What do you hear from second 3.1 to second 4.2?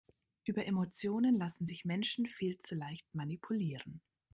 manipulieren.